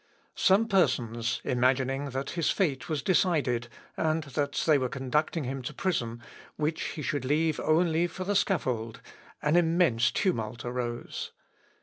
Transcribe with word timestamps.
Some 0.33 0.67
persons 0.67 1.41
imagining 1.43 2.05
that 2.09 2.31
his 2.31 2.49
fate 2.49 2.89
was 2.89 3.03
decided, 3.03 3.67
and 3.95 4.23
that 4.23 4.53
they 4.65 4.79
were 4.79 4.89
conducting 4.89 5.43
him 5.43 5.61
to 5.61 5.75
prison, 5.75 6.23
which 6.55 6.85
he 6.97 7.03
should 7.03 7.23
leave 7.23 7.59
only 7.59 8.07
for 8.07 8.23
the 8.23 8.35
scaffold, 8.35 8.99
an 9.43 9.55
immense 9.55 10.09
tumult 10.09 10.65
arose. 10.65 11.33